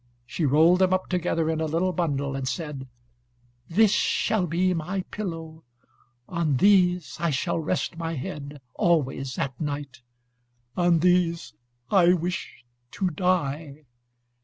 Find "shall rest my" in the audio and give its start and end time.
7.29-8.15